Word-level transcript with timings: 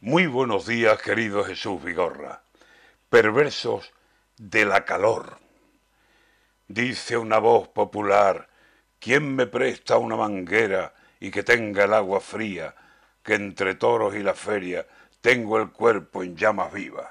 Muy 0.00 0.28
buenos 0.28 0.64
días, 0.64 1.02
querido 1.02 1.42
Jesús 1.42 1.82
Vigorra. 1.82 2.44
Perversos 3.10 3.92
de 4.36 4.64
la 4.64 4.84
calor. 4.84 5.40
Dice 6.68 7.16
una 7.16 7.38
voz 7.38 7.66
popular, 7.66 8.48
¿quién 9.00 9.34
me 9.34 9.48
presta 9.48 9.98
una 9.98 10.14
manguera 10.14 10.94
y 11.18 11.32
que 11.32 11.42
tenga 11.42 11.82
el 11.82 11.94
agua 11.94 12.20
fría, 12.20 12.76
que 13.24 13.34
entre 13.34 13.74
toros 13.74 14.14
y 14.14 14.22
la 14.22 14.34
feria 14.34 14.86
tengo 15.20 15.58
el 15.58 15.72
cuerpo 15.72 16.22
en 16.22 16.36
llamas 16.36 16.72
vivas? 16.72 17.08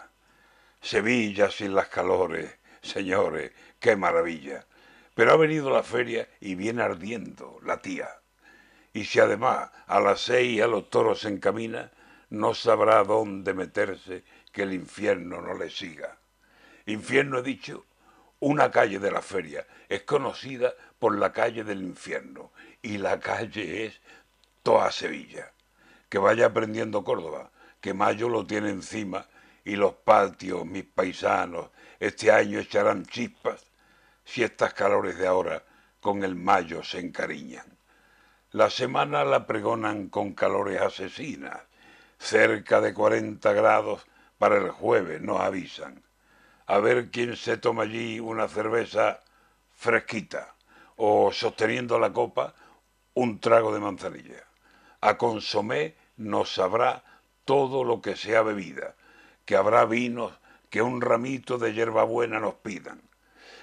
Sevilla 0.80 1.52
sin 1.52 1.76
las 1.76 1.90
calores, 1.90 2.58
señores, 2.82 3.52
qué 3.82 3.98
maravilla. 3.98 4.66
Pero 5.14 5.34
ha 5.34 5.36
venido 5.36 5.70
la 5.72 5.84
feria 5.84 6.30
y 6.40 6.56
viene 6.56 6.84
ardiendo 6.84 7.60
la 7.66 7.82
tía. 7.82 8.08
Y 8.94 9.04
si 9.04 9.20
además 9.20 9.72
a 9.88 10.00
las 10.00 10.22
seis 10.22 10.62
a 10.62 10.68
los 10.68 10.90
toros 10.90 11.20
se 11.20 11.28
encamina, 11.28 11.92
no 12.30 12.54
sabrá 12.54 13.04
dónde 13.04 13.54
meterse 13.54 14.24
que 14.52 14.64
el 14.64 14.74
infierno 14.74 15.42
no 15.42 15.54
le 15.54 15.70
siga. 15.70 16.18
Infierno 16.86 17.40
he 17.40 17.44
dicho, 17.44 17.86
una 18.40 18.70
calle 18.70 19.00
de 19.00 19.12
la 19.12 19.22
feria 19.22 19.66
es 19.90 20.04
conocida 20.04 20.74
por 21.00 21.18
la 21.18 21.32
calle 21.32 21.64
del 21.64 21.82
infierno 21.82 22.52
y 22.82 22.98
la 22.98 23.20
calle 23.20 23.86
es 23.86 24.00
toda 24.64 24.92
Sevilla. 24.92 25.52
Que 26.10 26.18
vaya 26.18 26.48
aprendiendo 26.48 27.04
Córdoba, 27.04 27.52
que 27.82 27.94
mayo 27.94 28.30
lo 28.30 28.46
tiene 28.46 28.70
encima 28.70 29.28
y 29.66 29.76
los 29.76 29.94
patios, 29.94 30.66
mis 30.66 30.86
paisanos, 30.86 31.70
este 32.00 32.32
año 32.32 32.60
echarán 32.60 33.06
chispas 33.06 33.66
si 34.24 34.44
estas 34.44 34.74
calores 34.74 35.18
de 35.18 35.28
ahora 35.28 35.64
con 36.00 36.24
el 36.24 36.36
mayo 36.36 36.84
se 36.84 37.00
encariñan. 37.00 37.78
La 38.52 38.70
semana 38.70 39.26
la 39.26 39.46
pregonan 39.46 40.08
con 40.08 40.34
calores 40.34 40.80
asesinas, 40.80 41.60
cerca 42.18 42.82
de 42.82 42.94
40 42.94 43.54
grados 43.54 44.06
para 44.38 44.58
el 44.58 44.70
jueves, 44.70 45.22
nos 45.22 45.40
avisan. 45.42 46.04
A 46.66 46.80
ver 46.80 47.10
quién 47.12 47.36
se 47.36 47.58
toma 47.58 47.84
allí 47.84 48.20
una 48.20 48.48
cerveza 48.48 49.22
fresquita 49.76 50.56
o 50.98 51.32
sosteniendo 51.32 52.00
la 52.00 52.12
copa 52.12 52.54
un 53.14 53.40
trago 53.40 53.74
de 53.74 53.80
manzanilla. 53.80 54.44
A 55.02 55.18
consomé 55.18 55.96
nos 56.18 56.54
sabrá 56.54 57.04
todo 57.46 57.84
lo 57.84 58.02
que 58.02 58.16
sea 58.16 58.42
bebida, 58.42 58.96
que 59.46 59.56
habrá 59.56 59.86
vinos 59.86 60.34
que 60.70 60.82
un 60.82 61.02
ramito 61.02 61.58
de 61.58 61.74
hierbabuena 61.74 62.40
nos 62.40 62.56
pidan. 62.56 63.02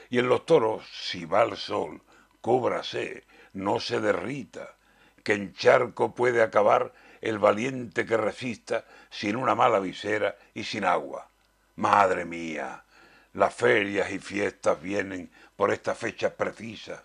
Y 0.08 0.19
en 0.19 0.28
los 0.28 0.47
toros, 0.47 0.84
si 0.92 1.25
va 1.25 1.42
el 1.42 1.56
sol, 1.56 2.00
cúbrase, 2.41 3.25
no 3.52 3.80
se 3.80 4.00
derrita, 4.00 4.75
que 5.22 5.34
en 5.34 5.52
charco 5.55 6.14
puede 6.14 6.42
acabar 6.42 6.92
el 7.25 7.39
valiente 7.39 8.05
que 8.05 8.19
resista 8.19 8.84
sin 9.08 9.36
una 9.36 9.55
mala 9.55 9.78
visera 9.78 10.36
y 10.53 10.64
sin 10.64 10.84
agua. 10.84 11.31
Madre 11.77 12.27
mía, 12.27 12.84
las 13.33 13.55
ferias 13.55 14.12
y 14.12 14.19
fiestas 14.19 14.81
vienen 14.81 15.31
por 15.56 15.72
estas 15.72 15.97
fechas 15.97 16.33
precisas, 16.33 17.03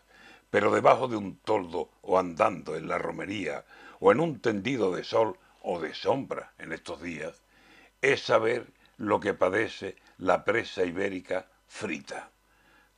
pero 0.49 0.71
debajo 0.71 1.07
de 1.07 1.15
un 1.15 1.37
toldo 1.37 1.89
o 2.01 2.19
andando 2.19 2.75
en 2.75 2.89
la 2.89 2.97
romería 2.97 3.63
o 4.01 4.11
en 4.11 4.19
un 4.19 4.41
tendido 4.41 4.93
de 4.93 5.05
sol 5.05 5.39
o 5.61 5.79
de 5.79 5.93
sombra 5.93 6.51
en 6.57 6.73
estos 6.73 7.01
días, 7.01 7.41
es 8.01 8.21
saber 8.21 8.67
lo 8.97 9.21
que 9.21 9.33
padece 9.33 9.95
la 10.17 10.43
presa 10.43 10.83
ibérica 10.83 11.47
frita. 11.65 12.29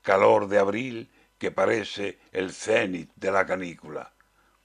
Calor 0.01 0.47
de 0.47 0.57
abril 0.57 1.11
que 1.37 1.51
parece 1.51 2.17
el 2.31 2.51
cenit 2.51 3.11
de 3.15 3.31
la 3.31 3.45
canícula. 3.45 4.11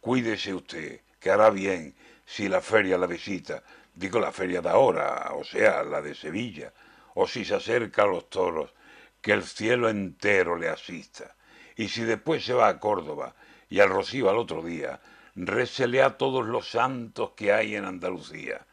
Cuídese 0.07 0.55
usted, 0.55 1.01
que 1.19 1.33
hará 1.33 1.51
bien 1.51 1.93
si 2.25 2.49
la 2.49 2.61
feria 2.61 2.97
la 2.97 3.09
visita, 3.09 3.65
digo 3.93 4.21
la 4.21 4.31
feria 4.31 4.61
de 4.61 4.69
ahora, 4.69 5.33
o 5.35 5.43
sea, 5.43 5.83
la 5.83 6.01
de 6.01 6.15
Sevilla, 6.15 6.73
o 7.17 7.27
si 7.27 7.45
se 7.45 7.57
acerca 7.57 8.05
a 8.05 8.07
los 8.07 8.31
toros, 8.31 8.73
que 9.21 9.33
el 9.33 9.43
cielo 9.43 9.89
entero 9.89 10.57
le 10.57 10.69
asista. 10.69 11.35
Y 11.75 11.89
si 11.89 12.05
después 12.05 12.45
se 12.45 12.53
va 12.53 12.69
a 12.69 12.79
Córdoba 12.79 13.35
y 13.69 13.81
al 13.81 13.91
Rocío 13.91 14.31
al 14.31 14.39
otro 14.39 14.63
día, 14.63 15.01
récele 15.35 16.01
a 16.05 16.17
todos 16.17 16.47
los 16.47 16.71
santos 16.71 17.33
que 17.35 17.53
hay 17.53 17.75
en 17.75 17.85
Andalucía, 17.85 18.65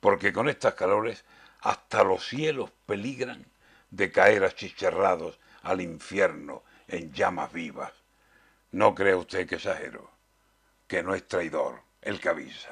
porque 0.00 0.34
con 0.34 0.50
estas 0.50 0.74
calores 0.74 1.24
hasta 1.62 2.04
los 2.04 2.28
cielos 2.28 2.70
peligran 2.84 3.46
de 3.88 4.12
caer 4.12 4.44
achicharrados 4.44 5.38
al 5.62 5.80
infierno 5.80 6.62
en 6.88 7.10
llamas 7.14 7.54
vivas. 7.54 7.94
No 8.70 8.94
cree 8.94 9.14
usted 9.14 9.48
que 9.48 9.54
exagero, 9.54 10.13
que 10.94 11.02
no 11.02 11.12
es 11.12 11.26
traidor 11.26 11.82
el 12.02 12.20
que 12.20 12.28
avisa. 12.28 12.70